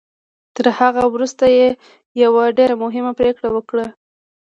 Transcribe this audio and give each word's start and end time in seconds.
تر 0.55 0.65
هغه 0.79 1.03
وروسته 1.13 1.45
يې 1.57 1.67
يوه 2.23 2.43
ډېره 2.57 2.75
مهمه 2.83 3.11
پريکړه 3.19 3.49
وکړه. 3.53 3.85